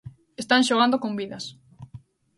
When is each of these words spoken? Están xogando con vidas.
Están 0.41 0.61
xogando 0.69 1.01
con 1.03 1.11
vidas. 1.19 1.45